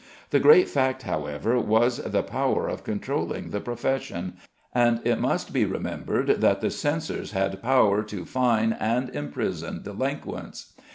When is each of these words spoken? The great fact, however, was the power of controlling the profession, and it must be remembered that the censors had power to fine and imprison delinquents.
The 0.31 0.39
great 0.39 0.67
fact, 0.67 1.03
however, 1.03 1.59
was 1.59 1.97
the 1.97 2.23
power 2.23 2.67
of 2.67 2.83
controlling 2.83 3.51
the 3.51 3.59
profession, 3.59 4.33
and 4.73 4.99
it 5.05 5.19
must 5.19 5.53
be 5.53 5.63
remembered 5.63 6.29
that 6.41 6.59
the 6.59 6.71
censors 6.71 7.33
had 7.33 7.61
power 7.61 8.01
to 8.05 8.25
fine 8.25 8.73
and 8.73 9.11
imprison 9.15 9.81
delinquents. 9.83 10.73